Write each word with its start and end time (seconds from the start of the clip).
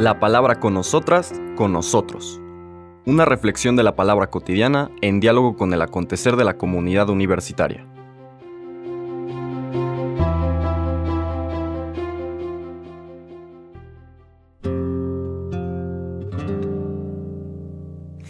La 0.00 0.18
palabra 0.18 0.60
con 0.60 0.72
nosotras, 0.72 1.30
con 1.56 1.74
nosotros. 1.74 2.40
Una 3.04 3.26
reflexión 3.26 3.76
de 3.76 3.82
la 3.82 3.96
palabra 3.96 4.30
cotidiana 4.30 4.90
en 5.02 5.20
diálogo 5.20 5.58
con 5.58 5.74
el 5.74 5.82
acontecer 5.82 6.36
de 6.36 6.44
la 6.44 6.56
comunidad 6.56 7.10
universitaria. 7.10 7.86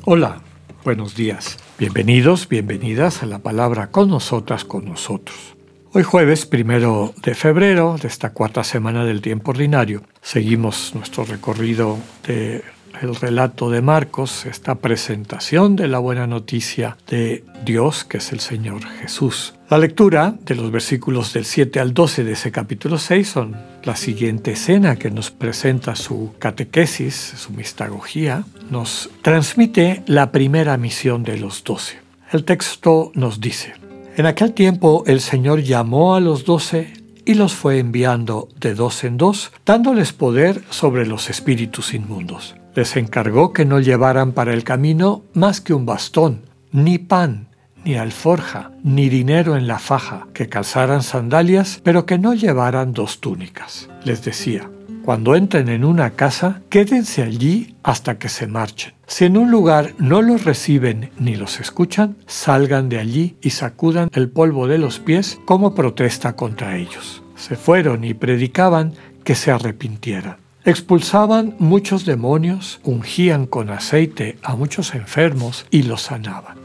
Hola, 0.05 0.43
buenos 0.83 1.15
días. 1.15 1.57
Bienvenidos, 1.79 2.49
bienvenidas 2.49 3.23
a 3.23 3.27
la 3.27 3.39
palabra 3.39 3.93
con 3.93 4.09
nosotras, 4.09 4.65
con 4.65 4.87
nosotros. 4.87 5.60
Hoy 5.93 6.05
jueves 6.05 6.47
primero 6.47 7.13
de 7.21 7.35
febrero 7.35 7.97
de 8.01 8.07
esta 8.07 8.31
cuarta 8.31 8.63
semana 8.63 9.05
del 9.05 9.21
tiempo 9.21 9.51
ordinario, 9.51 10.05
seguimos 10.23 10.95
nuestro 10.95 11.25
recorrido 11.25 11.99
de 12.25 12.63
el 13.03 13.17
relato 13.17 13.71
de 13.71 13.83
Marcos, 13.83 14.47
esta 14.47 14.77
presentación 14.77 15.75
de 15.75 15.89
la 15.89 15.99
buena 15.99 16.29
noticia 16.29 16.97
de 17.09 17.45
Dios, 17.65 18.05
que 18.05 18.19
es 18.19 18.31
el 18.33 18.39
Señor 18.39 18.85
Jesús. 19.01 19.55
La 19.69 19.79
lectura 19.79 20.35
de 20.45 20.55
los 20.55 20.71
versículos 20.71 21.33
del 21.33 21.45
7 21.45 21.81
al 21.81 21.93
12 21.93 22.23
de 22.23 22.33
ese 22.33 22.53
capítulo 22.53 22.97
6 22.97 23.29
son 23.29 23.57
la 23.83 23.97
siguiente 23.97 24.53
escena 24.53 24.95
que 24.95 25.11
nos 25.11 25.33
presenta 25.33 25.97
su 25.97 26.35
catequesis, 26.39 27.15
su 27.15 27.53
mistagogía, 27.53 28.45
nos 28.71 29.11
transmite 29.23 30.05
la 30.07 30.31
primera 30.31 30.77
misión 30.77 31.25
de 31.25 31.39
los 31.39 31.65
doce. 31.65 31.99
El 32.31 32.45
texto 32.45 33.11
nos 33.15 33.41
dice, 33.41 33.73
en 34.21 34.27
aquel 34.27 34.53
tiempo 34.53 35.03
el 35.07 35.23
Señor 35.23 35.63
llamó 35.63 36.15
a 36.15 36.21
los 36.21 36.45
doce 36.45 36.93
y 37.25 37.33
los 37.33 37.55
fue 37.55 37.79
enviando 37.79 38.49
de 38.61 38.75
dos 38.75 39.03
en 39.03 39.17
dos, 39.17 39.51
dándoles 39.65 40.13
poder 40.13 40.63
sobre 40.69 41.07
los 41.07 41.31
espíritus 41.31 41.95
inmundos. 41.95 42.55
Les 42.75 42.97
encargó 42.97 43.55
que 43.55 43.65
no 43.65 43.81
llevaran 43.81 44.33
para 44.33 44.53
el 44.53 44.63
camino 44.63 45.23
más 45.33 45.63
que 45.63 45.73
un 45.73 45.87
bastón, 45.87 46.43
ni 46.71 46.99
pan, 46.99 47.49
ni 47.83 47.95
alforja, 47.95 48.73
ni 48.85 49.09
dinero 49.09 49.57
en 49.57 49.67
la 49.67 49.79
faja, 49.79 50.27
que 50.35 50.51
calzaran 50.51 51.03
sandalias, 51.03 51.81
pero 51.83 52.05
que 52.05 52.19
no 52.19 52.35
llevaran 52.35 52.93
dos 52.93 53.21
túnicas. 53.21 53.89
Les 54.05 54.23
decía, 54.23 54.71
cuando 55.11 55.35
entren 55.35 55.69
en 55.69 55.85
una 55.85 56.11
casa, 56.11 56.63
quédense 56.69 57.25
allí 57.25 57.75
hasta 57.83 58.17
que 58.17 58.29
se 58.29 58.47
marchen. 58.47 58.93
Si 59.09 59.25
en 59.25 59.37
un 59.37 59.51
lugar 59.51 59.93
no 59.99 60.23
los 60.23 60.45
reciben 60.45 61.11
ni 61.19 61.35
los 61.35 61.59
escuchan, 61.59 62.17
salgan 62.29 62.89
de 62.89 63.01
allí 63.01 63.35
y 63.43 63.51
sacudan 63.51 64.09
el 64.13 64.29
polvo 64.29 64.69
de 64.69 64.79
los 64.79 65.01
pies 65.01 65.41
como 65.47 65.75
protesta 65.75 66.37
contra 66.37 66.77
ellos. 66.77 67.25
Se 67.35 67.57
fueron 67.57 68.05
y 68.05 68.15
predicaban 68.15 68.93
que 69.25 69.35
se 69.35 69.51
arrepintieran. 69.51 70.37
Expulsaban 70.65 71.57
muchos 71.59 72.05
demonios, 72.05 72.79
ungían 72.85 73.47
con 73.47 73.71
aceite 73.71 74.39
a 74.45 74.55
muchos 74.55 74.95
enfermos 74.95 75.67
y 75.73 75.83
los 75.83 76.03
sanaban. 76.03 76.57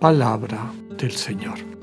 Palabra 0.00 0.72
del 0.96 1.12
Señor. 1.12 1.79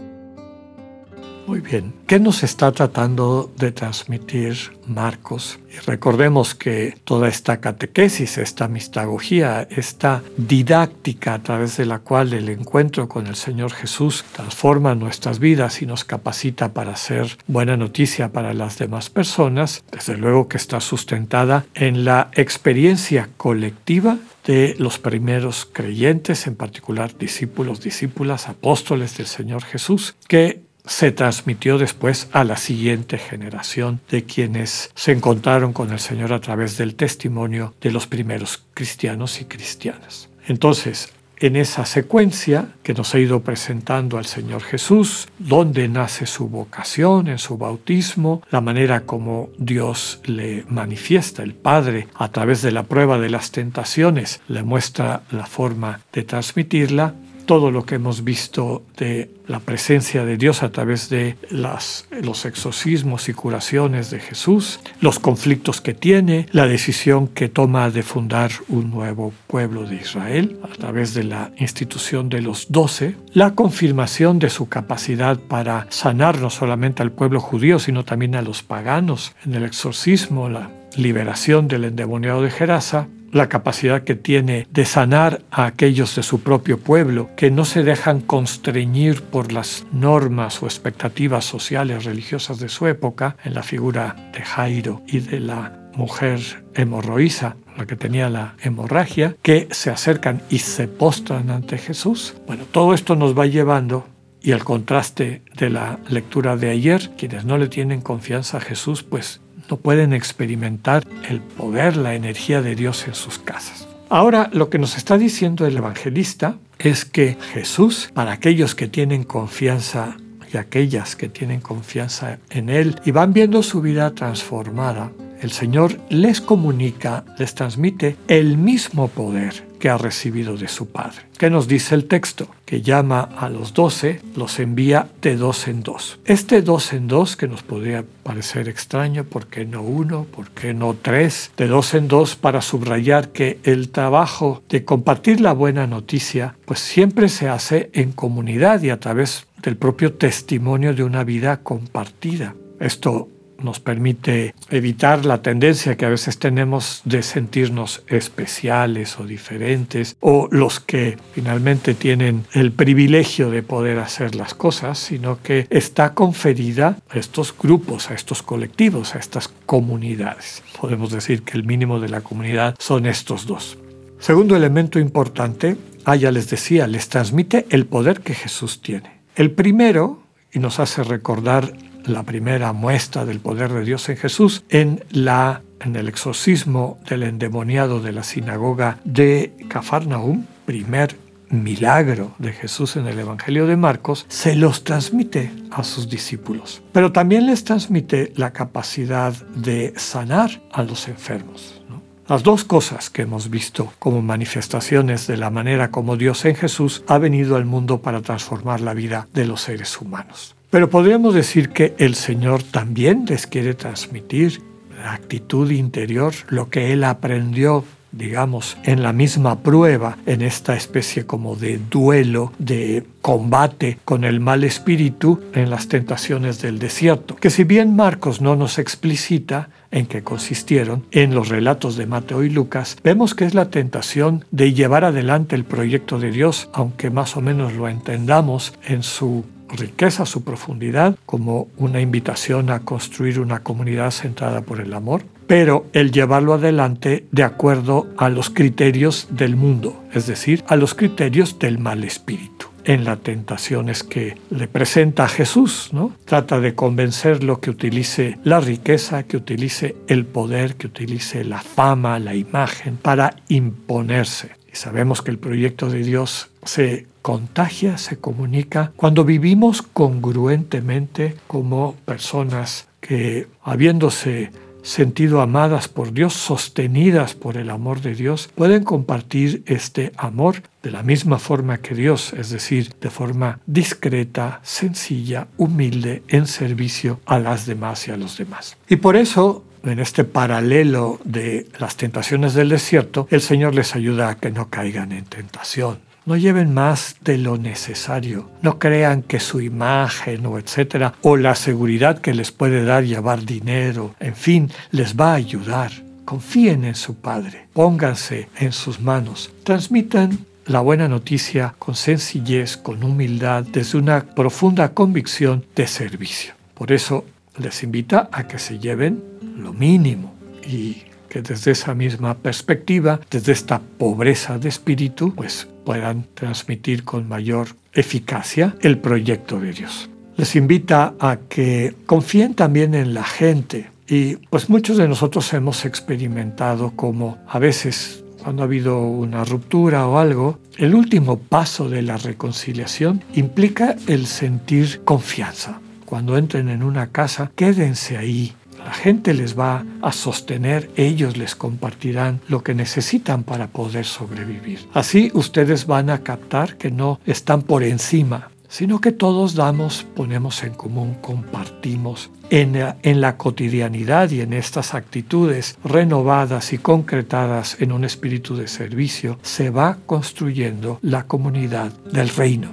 Muy 1.47 1.61
bien, 1.61 1.93
¿qué 2.07 2.19
nos 2.19 2.43
está 2.43 2.73
tratando 2.73 3.49
de 3.55 3.71
transmitir 3.71 4.57
Marcos? 4.85 5.59
Recordemos 5.85 6.53
que 6.55 6.97
toda 7.05 7.29
esta 7.29 7.61
catequesis, 7.61 8.37
esta 8.37 8.67
mistagogía, 8.67 9.65
esta 9.71 10.23
didáctica 10.35 11.35
a 11.35 11.41
través 11.41 11.77
de 11.77 11.85
la 11.85 11.99
cual 11.99 12.33
el 12.33 12.49
encuentro 12.49 13.07
con 13.07 13.27
el 13.27 13.37
Señor 13.37 13.71
Jesús 13.71 14.25
transforma 14.33 14.93
nuestras 14.93 15.39
vidas 15.39 15.81
y 15.81 15.85
nos 15.85 16.03
capacita 16.03 16.73
para 16.73 16.97
ser 16.97 17.37
buena 17.47 17.77
noticia 17.77 18.33
para 18.33 18.53
las 18.53 18.77
demás 18.77 19.09
personas, 19.09 19.85
desde 19.89 20.17
luego 20.17 20.49
que 20.49 20.57
está 20.57 20.81
sustentada 20.81 21.65
en 21.75 22.03
la 22.03 22.29
experiencia 22.33 23.29
colectiva 23.37 24.17
de 24.45 24.75
los 24.79 24.99
primeros 24.99 25.65
creyentes, 25.71 26.45
en 26.45 26.55
particular 26.55 27.17
discípulos, 27.17 27.79
discípulas, 27.79 28.49
apóstoles 28.49 29.15
del 29.15 29.27
Señor 29.27 29.63
Jesús, 29.63 30.15
que 30.27 30.66
se 30.87 31.11
transmitió 31.11 31.77
después 31.77 32.29
a 32.31 32.43
la 32.43 32.57
siguiente 32.57 33.17
generación 33.17 34.01
de 34.09 34.23
quienes 34.23 34.91
se 34.95 35.11
encontraron 35.11 35.73
con 35.73 35.91
el 35.91 35.99
Señor 35.99 36.33
a 36.33 36.41
través 36.41 36.77
del 36.77 36.95
testimonio 36.95 37.73
de 37.81 37.91
los 37.91 38.07
primeros 38.07 38.63
cristianos 38.73 39.41
y 39.41 39.45
cristianas. 39.45 40.29
Entonces, 40.47 41.13
en 41.39 41.55
esa 41.55 41.85
secuencia 41.85 42.69
que 42.81 42.95
nos 42.95 43.13
ha 43.13 43.19
ido 43.19 43.41
presentando 43.41 44.17
al 44.17 44.25
Señor 44.25 44.63
Jesús, 44.63 45.27
donde 45.37 45.87
nace 45.87 46.25
su 46.25 46.49
vocación 46.49 47.27
en 47.27 47.37
su 47.37 47.57
bautismo, 47.57 48.41
la 48.49 48.61
manera 48.61 49.01
como 49.01 49.49
Dios 49.59 50.19
le 50.25 50.65
manifiesta, 50.67 51.43
el 51.43 51.53
Padre, 51.53 52.07
a 52.15 52.29
través 52.29 52.63
de 52.63 52.71
la 52.71 52.83
prueba 52.83 53.19
de 53.19 53.29
las 53.29 53.51
tentaciones, 53.51 54.41
le 54.47 54.63
muestra 54.63 55.23
la 55.29 55.45
forma 55.45 55.99
de 56.11 56.23
transmitirla, 56.23 57.13
todo 57.47 57.71
lo 57.71 57.85
que 57.85 57.95
hemos 57.95 58.23
visto 58.23 58.83
de 58.97 59.31
la 59.47 59.59
presencia 59.59 60.25
de 60.25 60.37
Dios 60.37 60.61
a 60.61 60.69
través 60.69 61.09
de 61.09 61.37
los 61.49 62.45
exorcismos 62.45 63.29
y 63.29 63.33
curaciones 63.33 64.11
de 64.11 64.19
Jesús, 64.19 64.79
los 65.01 65.17
conflictos 65.17 65.81
que 65.81 65.93
tiene, 65.93 66.45
la 66.51 66.67
decisión 66.67 67.27
que 67.29 67.49
toma 67.49 67.89
de 67.89 68.03
fundar 68.03 68.51
un 68.67 68.91
nuevo 68.91 69.33
pueblo 69.47 69.85
de 69.85 69.95
Israel 69.95 70.59
a 70.63 70.75
través 70.75 71.13
de 71.13 71.23
la 71.23 71.51
institución 71.57 72.29
de 72.29 72.41
los 72.41 72.67
doce, 72.69 73.15
la 73.33 73.55
confirmación 73.55 74.37
de 74.37 74.49
su 74.49 74.67
capacidad 74.67 75.39
para 75.39 75.87
sanar 75.89 76.39
no 76.39 76.49
solamente 76.49 77.01
al 77.01 77.13
pueblo 77.13 77.39
judío, 77.39 77.79
sino 77.79 78.03
también 78.03 78.35
a 78.35 78.41
los 78.41 78.61
paganos 78.61 79.33
en 79.45 79.55
el 79.55 79.63
exorcismo, 79.63 80.49
la 80.49 80.69
liberación 80.97 81.67
del 81.67 81.85
endemoniado 81.85 82.41
de 82.41 82.51
Gerasa, 82.51 83.07
la 83.37 83.49
capacidad 83.49 84.03
que 84.03 84.15
tiene 84.15 84.67
de 84.71 84.85
sanar 84.85 85.41
a 85.51 85.65
aquellos 85.65 86.15
de 86.15 86.23
su 86.23 86.41
propio 86.41 86.79
pueblo 86.79 87.29
que 87.37 87.51
no 87.51 87.65
se 87.65 87.83
dejan 87.83 88.19
constreñir 88.21 89.21
por 89.21 89.53
las 89.53 89.85
normas 89.91 90.61
o 90.61 90.65
expectativas 90.65 91.45
sociales 91.45 92.03
religiosas 92.03 92.59
de 92.59 92.69
su 92.69 92.87
época, 92.87 93.37
en 93.43 93.53
la 93.53 93.63
figura 93.63 94.15
de 94.33 94.41
Jairo 94.41 95.01
y 95.07 95.19
de 95.19 95.39
la 95.39 95.89
mujer 95.95 96.39
hemorroísa, 96.75 97.57
la 97.77 97.85
que 97.85 97.95
tenía 97.95 98.29
la 98.29 98.55
hemorragia, 98.61 99.35
que 99.41 99.67
se 99.71 99.89
acercan 99.89 100.41
y 100.49 100.59
se 100.59 100.87
postran 100.87 101.49
ante 101.49 101.77
Jesús. 101.77 102.35
Bueno, 102.45 102.65
todo 102.71 102.93
esto 102.93 103.15
nos 103.15 103.37
va 103.37 103.45
llevando 103.45 104.07
y 104.41 104.51
al 104.51 104.63
contraste 104.63 105.43
de 105.55 105.69
la 105.69 105.99
lectura 106.07 106.55
de 106.55 106.69
ayer, 106.69 107.11
quienes 107.17 107.45
no 107.45 107.57
le 107.57 107.67
tienen 107.67 108.01
confianza 108.01 108.57
a 108.57 108.61
Jesús, 108.61 109.03
pues 109.03 109.41
no 109.69 109.77
pueden 109.77 110.13
experimentar 110.13 111.03
el 111.29 111.41
poder, 111.41 111.97
la 111.97 112.15
energía 112.15 112.61
de 112.61 112.75
Dios 112.75 113.07
en 113.07 113.15
sus 113.15 113.39
casas. 113.39 113.87
Ahora 114.09 114.49
lo 114.53 114.69
que 114.69 114.79
nos 114.79 114.97
está 114.97 115.17
diciendo 115.17 115.65
el 115.65 115.77
evangelista 115.77 116.57
es 116.79 117.05
que 117.05 117.37
Jesús, 117.53 118.09
para 118.13 118.31
aquellos 118.31 118.75
que 118.75 118.87
tienen 118.87 119.23
confianza 119.23 120.17
y 120.53 120.57
aquellas 120.57 121.15
que 121.15 121.27
tienen 121.27 121.59
confianza 121.59 122.39
en 122.49 122.69
Él 122.69 122.99
y 123.03 123.11
van 123.11 123.33
viendo 123.33 123.63
su 123.63 123.81
vida 123.81 124.11
transformada, 124.11 125.11
el 125.41 125.51
Señor 125.51 125.99
les 126.09 126.41
comunica, 126.41 127.25
les 127.37 127.53
transmite 127.53 128.15
el 128.27 128.57
mismo 128.57 129.07
poder 129.09 129.66
que 129.79 129.89
ha 129.89 129.97
recibido 129.97 130.57
de 130.57 130.67
su 130.67 130.87
Padre. 130.89 131.27
¿Qué 131.37 131.49
nos 131.49 131.67
dice 131.67 131.95
el 131.95 132.05
texto? 132.05 132.47
Que 132.65 132.81
llama 132.81 133.21
a 133.21 133.49
los 133.49 133.73
doce, 133.73 134.21
los 134.35 134.59
envía 134.59 135.07
de 135.21 135.35
dos 135.35 135.67
en 135.67 135.83
dos. 135.83 136.19
Este 136.25 136.61
dos 136.61 136.93
en 136.93 137.07
dos, 137.07 137.35
que 137.35 137.47
nos 137.47 137.63
podría 137.63 138.03
parecer 138.23 138.67
extraño, 138.67 139.23
¿por 139.23 139.47
qué 139.47 139.65
no 139.65 139.81
uno? 139.81 140.25
¿Por 140.25 140.49
qué 140.49 140.73
no 140.73 140.95
tres? 140.99 141.51
De 141.57 141.67
dos 141.67 141.93
en 141.93 142.07
dos 142.07 142.35
para 142.35 142.61
subrayar 142.61 143.29
que 143.29 143.59
el 143.63 143.89
trabajo 143.89 144.63
de 144.69 144.83
compartir 144.83 145.41
la 145.41 145.53
buena 145.53 145.87
noticia, 145.87 146.55
pues 146.65 146.79
siempre 146.79 147.29
se 147.29 147.49
hace 147.49 147.89
en 147.93 148.11
comunidad 148.11 148.81
y 148.81 148.89
a 148.89 148.99
través 148.99 149.47
del 149.61 149.77
propio 149.77 150.13
testimonio 150.13 150.93
de 150.93 151.03
una 151.03 151.23
vida 151.23 151.57
compartida. 151.57 152.55
Esto 152.79 153.29
nos 153.61 153.79
permite 153.79 154.53
evitar 154.69 155.25
la 155.25 155.41
tendencia 155.41 155.97
que 155.97 156.05
a 156.05 156.09
veces 156.09 156.39
tenemos 156.39 157.01
de 157.05 157.23
sentirnos 157.23 158.03
especiales 158.07 159.19
o 159.19 159.25
diferentes, 159.25 160.15
o 160.19 160.47
los 160.51 160.79
que 160.79 161.17
finalmente 161.33 161.93
tienen 161.93 162.45
el 162.53 162.71
privilegio 162.71 163.49
de 163.49 163.63
poder 163.63 163.99
hacer 163.99 164.35
las 164.35 164.53
cosas, 164.53 164.99
sino 164.99 165.41
que 165.41 165.67
está 165.69 166.13
conferida 166.13 166.97
a 167.09 167.17
estos 167.17 167.55
grupos, 167.57 168.09
a 168.09 168.13
estos 168.13 168.43
colectivos, 168.43 169.15
a 169.15 169.19
estas 169.19 169.47
comunidades. 169.65 170.63
Podemos 170.79 171.11
decir 171.11 171.43
que 171.43 171.57
el 171.57 171.63
mínimo 171.63 171.99
de 171.99 172.09
la 172.09 172.21
comunidad 172.21 172.75
son 172.79 173.05
estos 173.05 173.45
dos. 173.45 173.77
Segundo 174.19 174.55
elemento 174.55 174.99
importante, 174.99 175.77
ah, 176.05 176.15
ya 176.15 176.31
les 176.31 176.49
decía, 176.49 176.87
les 176.87 177.09
transmite 177.09 177.67
el 177.69 177.85
poder 177.85 178.21
que 178.21 178.33
Jesús 178.33 178.81
tiene. 178.81 179.17
El 179.35 179.51
primero, 179.51 180.23
y 180.51 180.59
nos 180.59 180.79
hace 180.79 181.03
recordar 181.03 181.73
la 182.07 182.23
primera 182.23 182.73
muestra 182.73 183.25
del 183.25 183.39
poder 183.39 183.71
de 183.71 183.83
Dios 183.83 184.07
en 184.09 184.17
Jesús 184.17 184.63
en, 184.69 185.03
la, 185.11 185.61
en 185.79 185.95
el 185.95 186.07
exorcismo 186.07 186.99
del 187.09 187.23
endemoniado 187.23 188.01
de 188.01 188.11
la 188.11 188.23
sinagoga 188.23 188.99
de 189.03 189.53
Cafarnaum, 189.69 190.45
primer 190.65 191.15
milagro 191.49 192.33
de 192.39 192.51
Jesús 192.51 192.97
en 192.97 193.07
el 193.07 193.19
Evangelio 193.19 193.67
de 193.67 193.77
Marcos, 193.77 194.25
se 194.27 194.55
los 194.55 194.83
transmite 194.83 195.51
a 195.71 195.83
sus 195.83 196.09
discípulos. 196.09 196.81
Pero 196.91 197.11
también 197.11 197.45
les 197.45 197.63
transmite 197.63 198.33
la 198.35 198.51
capacidad 198.51 199.33
de 199.55 199.93
sanar 199.95 200.61
a 200.71 200.83
los 200.83 201.07
enfermos. 201.07 201.81
Las 202.27 202.43
dos 202.43 202.65
cosas 202.65 203.09
que 203.09 203.21
hemos 203.21 203.49
visto 203.49 203.93
como 203.99 204.21
manifestaciones 204.21 205.27
de 205.27 205.37
la 205.37 205.49
manera 205.49 205.91
como 205.91 206.17
Dios 206.17 206.43
en 206.43 206.55
Jesús 206.55 207.01
ha 207.07 207.17
venido 207.19 207.55
al 207.55 207.63
mundo 207.63 208.01
para 208.01 208.21
transformar 208.21 208.81
la 208.81 208.93
vida 208.93 209.29
de 209.33 209.45
los 209.45 209.61
seres 209.61 210.01
humanos. 210.01 210.56
Pero 210.69 210.89
podríamos 210.89 211.33
decir 211.33 211.69
que 211.69 211.95
el 211.97 212.15
Señor 212.15 212.63
también 212.63 213.25
les 213.27 213.47
quiere 213.47 213.73
transmitir 213.73 214.61
la 214.97 215.13
actitud 215.13 215.69
interior, 215.71 216.33
lo 216.49 216.69
que 216.69 216.91
Él 216.91 217.03
aprendió 217.03 217.85
digamos, 218.11 218.77
en 218.83 219.03
la 219.03 219.13
misma 219.13 219.59
prueba, 219.59 220.17
en 220.25 220.41
esta 220.41 220.75
especie 220.75 221.25
como 221.25 221.55
de 221.55 221.77
duelo, 221.77 222.51
de 222.57 223.05
combate 223.21 223.99
con 224.05 224.23
el 224.23 224.39
mal 224.39 224.63
espíritu 224.63 225.41
en 225.53 225.69
las 225.69 225.87
tentaciones 225.87 226.61
del 226.61 226.79
desierto, 226.79 227.35
que 227.35 227.49
si 227.49 227.63
bien 227.63 227.95
Marcos 227.95 228.41
no 228.41 228.55
nos 228.55 228.79
explicita 228.79 229.69
en 229.91 230.05
qué 230.05 230.23
consistieron, 230.23 231.05
en 231.11 231.33
los 231.33 231.49
relatos 231.49 231.95
de 231.95 232.05
Mateo 232.05 232.43
y 232.43 232.49
Lucas, 232.49 232.97
vemos 233.03 233.35
que 233.35 233.45
es 233.45 233.53
la 233.53 233.69
tentación 233.69 234.45
de 234.51 234.73
llevar 234.73 235.05
adelante 235.05 235.55
el 235.55 235.63
proyecto 235.63 236.19
de 236.19 236.31
Dios, 236.31 236.69
aunque 236.73 237.09
más 237.09 237.37
o 237.37 237.41
menos 237.41 237.73
lo 237.73 237.87
entendamos 237.87 238.73
en 238.85 239.03
su 239.03 239.45
riqueza, 239.69 240.25
su 240.25 240.43
profundidad, 240.43 241.17
como 241.25 241.67
una 241.77 242.01
invitación 242.01 242.69
a 242.69 242.79
construir 242.81 243.39
una 243.39 243.63
comunidad 243.63 244.11
centrada 244.11 244.61
por 244.61 244.79
el 244.79 244.93
amor, 244.93 245.23
pero 245.47 245.85
el 245.93 246.11
llevarlo 246.11 246.53
adelante 246.53 247.25
de 247.31 247.43
acuerdo 247.43 248.07
a 248.17 248.29
los 248.29 248.49
criterios 248.49 249.27
del 249.31 249.55
mundo, 249.55 250.03
es 250.13 250.27
decir, 250.27 250.63
a 250.67 250.75
los 250.75 250.93
criterios 250.93 251.57
del 251.57 251.79
mal 251.79 252.03
espíritu. 252.03 252.67
En 252.83 253.03
las 253.03 253.19
tentaciones 253.19 254.03
que 254.03 254.37
le 254.49 254.69
presenta 254.69 255.25
a 255.25 255.27
Jesús, 255.27 255.89
¿no? 255.91 256.13
Trata 256.23 256.61
de 256.61 256.73
convencerlo 256.73 257.59
que 257.59 257.69
utilice 257.69 258.37
la 258.45 258.61
riqueza, 258.61 259.23
que 259.23 259.35
utilice 259.35 259.97
el 260.07 260.25
poder, 260.25 260.75
que 260.75 260.87
utilice 260.87 261.43
la 261.43 261.59
fama, 261.59 262.17
la 262.19 262.33
imagen 262.33 262.95
para 262.95 263.35
imponerse. 263.49 264.51
Y 264.71 264.77
sabemos 264.77 265.21
que 265.21 265.31
el 265.31 265.37
proyecto 265.37 265.89
de 265.89 266.03
Dios 266.03 266.49
se 266.67 267.07
contagia, 267.21 267.97
se 267.97 268.17
comunica 268.17 268.91
cuando 268.95 269.25
vivimos 269.25 269.81
congruentemente 269.81 271.35
como 271.47 271.95
personas 272.05 272.87
que, 273.01 273.47
habiéndose 273.63 274.51
sentido 274.81 275.41
amadas 275.41 275.89
por 275.89 276.13
Dios, 276.13 276.33
sostenidas 276.33 277.33
por 277.35 277.57
el 277.57 277.69
amor 277.69 278.01
de 278.01 278.15
Dios, 278.15 278.49
pueden 278.55 278.83
compartir 278.83 279.63
este 279.65 280.13
amor 280.15 280.63
de 280.81 280.91
la 280.91 281.03
misma 281.03 281.39
forma 281.39 281.79
que 281.79 281.93
Dios, 281.93 282.31
es 282.33 282.49
decir, 282.49 282.93
de 283.01 283.09
forma 283.09 283.59
discreta, 283.65 284.61
sencilla, 284.63 285.47
humilde, 285.57 286.23
en 286.29 286.47
servicio 286.47 287.19
a 287.25 287.39
las 287.39 287.65
demás 287.65 288.07
y 288.07 288.11
a 288.11 288.17
los 288.17 288.37
demás. 288.37 288.77
Y 288.87 288.95
por 288.95 289.17
eso 289.17 289.65
en 289.83 289.99
este 289.99 290.23
paralelo 290.23 291.19
de 291.23 291.67
las 291.79 291.97
tentaciones 291.97 292.53
del 292.53 292.69
desierto, 292.69 293.27
el 293.29 293.41
Señor 293.41 293.75
les 293.75 293.95
ayuda 293.95 294.29
a 294.29 294.37
que 294.37 294.51
no 294.51 294.69
caigan 294.69 295.11
en 295.11 295.25
tentación. 295.25 296.06
No 296.27 296.35
lleven 296.35 296.73
más 296.73 297.15
de 297.21 297.37
lo 297.37 297.57
necesario. 297.57 298.49
No 298.61 298.79
crean 298.79 299.21
que 299.23 299.39
su 299.39 299.61
imagen 299.61 300.45
o 300.45 300.59
etcétera, 300.59 301.13
o 301.21 301.37
la 301.37 301.55
seguridad 301.55 302.19
que 302.19 302.33
les 302.33 302.51
puede 302.51 302.83
dar 302.83 303.05
llevar 303.05 303.45
dinero, 303.45 304.13
en 304.19 304.35
fin, 304.35 304.69
les 304.91 305.15
va 305.15 305.31
a 305.31 305.35
ayudar. 305.35 305.89
Confíen 306.25 306.83
en 306.83 306.95
su 306.95 307.15
Padre. 307.15 307.67
Pónganse 307.71 308.49
en 308.59 308.73
sus 308.73 308.99
manos. 308.99 309.51
Transmitan 309.63 310.39
la 310.65 310.81
buena 310.81 311.07
noticia 311.07 311.75
con 311.79 311.95
sencillez, 311.95 312.75
con 312.75 313.05
humildad, 313.05 313.63
desde 313.63 313.97
una 313.97 314.25
profunda 314.25 314.93
convicción 314.93 315.63
de 315.77 315.87
servicio. 315.87 316.55
Por 316.73 316.91
eso 316.91 317.23
les 317.57 317.83
invita 317.83 318.27
a 318.33 318.49
que 318.49 318.59
se 318.59 318.79
lleven 318.79 319.23
lo 319.55 319.71
mínimo 319.71 320.35
y 320.61 321.03
que 321.29 321.41
desde 321.41 321.71
esa 321.71 321.93
misma 321.95 322.33
perspectiva, 322.35 323.21
desde 323.31 323.53
esta 323.53 323.79
pobreza 323.79 324.59
de 324.59 324.67
espíritu, 324.67 325.33
pues 325.33 325.69
puedan 325.87 326.25
transmitir 326.33 327.05
con 327.05 327.29
mayor 327.29 327.69
eficacia 327.93 328.75
el 328.81 328.97
proyecto 328.97 329.57
de 329.57 329.71
Dios. 329.71 330.09
Les 330.35 330.57
invita 330.57 331.13
a 331.17 331.37
que 331.47 331.95
confíen 332.05 332.55
también 332.55 332.93
en 332.93 333.13
la 333.13 333.23
gente 333.23 333.89
y 334.05 334.35
pues 334.35 334.69
muchos 334.69 334.97
de 334.97 335.07
nosotros 335.07 335.53
hemos 335.53 335.85
experimentado 335.85 336.91
como 336.91 337.37
a 337.47 337.57
veces 337.57 338.25
cuando 338.43 338.63
ha 338.63 338.65
habido 338.65 338.99
una 338.99 339.45
ruptura 339.45 340.07
o 340.07 340.17
algo, 340.17 340.59
el 340.77 340.93
último 340.93 341.39
paso 341.39 341.87
de 341.87 342.01
la 342.01 342.17
reconciliación 342.17 343.23
implica 343.33 343.95
el 344.07 344.27
sentir 344.27 345.05
confianza. 345.05 345.79
Cuando 346.03 346.37
entren 346.37 346.67
en 346.67 346.83
una 346.83 347.07
casa, 347.13 347.49
quédense 347.55 348.17
ahí, 348.17 348.53
la 348.87 348.93
gente 348.93 349.33
les 349.33 349.59
va 349.59 349.83
a 350.01 350.13
sostener, 350.13 350.89
ellos 350.95 351.35
les 351.35 351.57
compartirán 351.57 352.39
lo 352.47 352.63
que 352.63 352.73
necesitan 352.73 353.43
para 353.43 353.67
poder 353.67 354.05
sobrevivir. 354.05 354.87
Así 354.93 355.29
ustedes 355.33 355.87
van 355.87 356.09
a 356.09 356.23
captar 356.23 356.77
que 356.77 356.89
no 356.89 357.19
están 357.25 357.63
por 357.63 357.83
encima, 357.83 358.49
sino 358.69 359.01
que 359.01 359.11
todos 359.11 359.55
damos, 359.55 360.05
ponemos 360.15 360.63
en 360.63 360.73
común, 360.73 361.15
compartimos. 361.15 362.29
En, 362.49 363.19
la 363.19 363.35
cotidianidad 363.35 364.31
y 364.31 364.39
en 364.39 364.53
estas 364.53 364.93
actitudes 364.93 365.77
renovadas 365.83 366.71
y 366.71 366.77
concretadas 366.77 367.75
en 367.81 367.91
un 367.91 368.05
espíritu 368.05 368.55
de 368.55 368.69
servicio, 368.69 369.37
se 369.41 369.69
va 369.69 369.97
construyendo 370.05 370.99
la 371.01 371.23
comunidad 371.23 371.91
del 372.13 372.29
reino. 372.29 372.69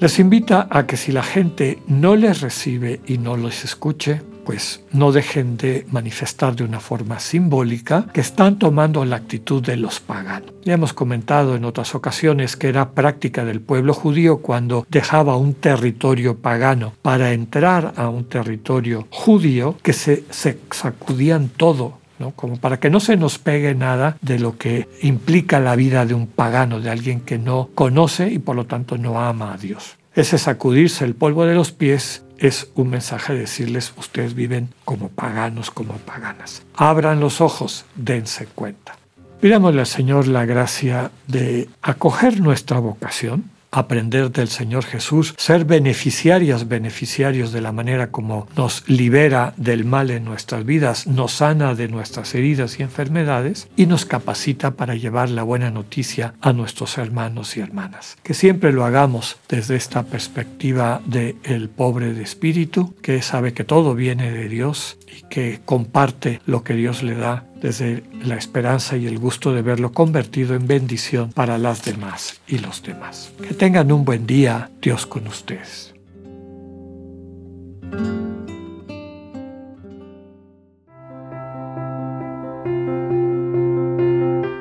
Les 0.00 0.18
invita 0.18 0.68
a 0.70 0.86
que 0.86 0.98
si 0.98 1.12
la 1.12 1.22
gente 1.22 1.78
no 1.86 2.14
les 2.14 2.42
recibe 2.42 3.00
y 3.06 3.16
no 3.16 3.38
les 3.38 3.64
escuche, 3.64 4.20
pues 4.48 4.80
no 4.94 5.12
dejen 5.12 5.58
de 5.58 5.86
manifestar 5.90 6.56
de 6.56 6.64
una 6.64 6.80
forma 6.80 7.20
simbólica 7.20 8.06
que 8.14 8.22
están 8.22 8.58
tomando 8.58 9.04
la 9.04 9.16
actitud 9.16 9.62
de 9.62 9.76
los 9.76 10.00
paganos. 10.00 10.52
Ya 10.64 10.72
hemos 10.72 10.94
comentado 10.94 11.54
en 11.54 11.66
otras 11.66 11.94
ocasiones 11.94 12.56
que 12.56 12.70
era 12.70 12.92
práctica 12.92 13.44
del 13.44 13.60
pueblo 13.60 13.92
judío 13.92 14.38
cuando 14.38 14.86
dejaba 14.88 15.36
un 15.36 15.52
territorio 15.52 16.38
pagano 16.38 16.94
para 17.02 17.34
entrar 17.34 17.92
a 17.98 18.08
un 18.08 18.24
territorio 18.24 19.06
judío 19.10 19.76
que 19.82 19.92
se, 19.92 20.24
sacudían 20.30 21.50
todo 21.50 21.98
¿no? 22.18 22.30
como 22.30 22.56
para 22.56 22.80
que 22.80 22.88
no 22.88 23.00
se 23.00 23.18
nos 23.18 23.38
pegue 23.38 23.74
nada 23.74 24.16
de 24.22 24.38
lo 24.38 24.56
que 24.56 24.88
implica 25.02 25.60
la 25.60 25.76
vida 25.76 26.06
de 26.06 26.14
un 26.14 26.26
pagano, 26.26 26.80
de 26.80 26.88
alguien 26.88 27.20
que 27.20 27.36
no 27.36 27.68
conoce 27.74 28.30
y 28.30 28.38
por 28.38 28.56
lo 28.56 28.64
tanto 28.64 28.96
no 28.96 29.20
ama 29.20 29.52
a 29.52 29.58
Dios. 29.58 29.98
Ese 30.14 30.38
sacudirse 30.38 31.04
el 31.04 31.14
polvo 31.14 31.44
de 31.44 31.54
los 31.54 31.70
pies 31.70 32.24
es 32.38 32.70
un 32.74 32.90
mensaje 32.90 33.34
de 33.34 33.40
decirles, 33.40 33.92
ustedes 33.96 34.34
viven 34.34 34.68
como 34.84 35.08
paganos, 35.08 35.70
como 35.70 35.94
paganas. 35.94 36.62
Abran 36.74 37.20
los 37.20 37.40
ojos, 37.40 37.84
dense 37.94 38.46
cuenta. 38.46 38.96
Pidámosle 39.40 39.80
al 39.80 39.86
Señor 39.86 40.26
la 40.26 40.44
gracia 40.44 41.10
de 41.26 41.68
acoger 41.82 42.40
nuestra 42.40 42.78
vocación, 42.80 43.50
aprender 43.70 44.30
del 44.30 44.48
Señor 44.48 44.84
Jesús, 44.84 45.34
ser 45.36 45.64
beneficiarias, 45.64 46.68
beneficiarios 46.68 47.52
de 47.52 47.60
la 47.60 47.72
manera 47.72 48.10
como 48.10 48.46
nos 48.56 48.88
libera 48.88 49.54
del 49.56 49.84
mal 49.84 50.10
en 50.10 50.24
nuestras 50.24 50.64
vidas, 50.64 51.06
nos 51.06 51.32
sana 51.32 51.74
de 51.74 51.88
nuestras 51.88 52.34
heridas 52.34 52.78
y 52.78 52.82
enfermedades 52.82 53.68
y 53.76 53.86
nos 53.86 54.04
capacita 54.04 54.72
para 54.72 54.94
llevar 54.94 55.30
la 55.30 55.42
buena 55.42 55.70
noticia 55.70 56.34
a 56.40 56.52
nuestros 56.52 56.98
hermanos 56.98 57.56
y 57.56 57.60
hermanas. 57.60 58.16
Que 58.22 58.34
siempre 58.34 58.72
lo 58.72 58.84
hagamos 58.84 59.36
desde 59.48 59.76
esta 59.76 60.04
perspectiva 60.04 61.00
de 61.04 61.36
el 61.44 61.68
pobre 61.68 62.14
de 62.14 62.22
espíritu, 62.22 62.94
que 63.02 63.22
sabe 63.22 63.52
que 63.52 63.64
todo 63.64 63.94
viene 63.94 64.30
de 64.30 64.48
Dios 64.48 64.98
y 65.06 65.22
que 65.28 65.60
comparte 65.64 66.40
lo 66.46 66.64
que 66.64 66.74
Dios 66.74 67.02
le 67.02 67.14
da 67.14 67.47
desde 67.60 68.02
la 68.24 68.36
esperanza 68.36 68.96
y 68.96 69.06
el 69.06 69.18
gusto 69.18 69.52
de 69.52 69.62
verlo 69.62 69.92
convertido 69.92 70.54
en 70.54 70.66
bendición 70.66 71.32
para 71.32 71.58
las 71.58 71.84
demás 71.84 72.40
y 72.46 72.58
los 72.58 72.82
demás. 72.82 73.32
Que 73.46 73.54
tengan 73.54 73.90
un 73.92 74.04
buen 74.04 74.26
día, 74.26 74.70
Dios 74.80 75.06
con 75.06 75.26
ustedes. 75.26 75.94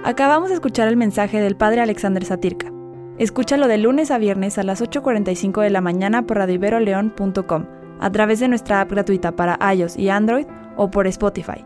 Acabamos 0.04 0.50
de 0.50 0.56
escuchar 0.56 0.88
el 0.88 0.96
mensaje 0.96 1.42
del 1.42 1.58
Padre 1.58 1.82
Alexander 1.82 2.24
Satirka. 2.24 2.72
Escúchalo 3.18 3.68
de 3.68 3.78
lunes 3.78 4.10
a 4.10 4.18
viernes 4.18 4.58
a 4.58 4.64
las 4.64 4.82
8.45 4.82 5.62
de 5.62 5.70
la 5.70 5.82
mañana 5.82 6.26
por 6.26 6.38
radiveroleón.com, 6.38 7.66
a 8.00 8.12
través 8.12 8.40
de 8.40 8.48
nuestra 8.48 8.82
app 8.82 8.92
gratuita 8.92 9.36
para 9.36 9.60
iOS 9.74 9.98
y 9.98 10.10
Android 10.10 10.46
o 10.78 10.90
por 10.90 11.08
Spotify. 11.08 11.66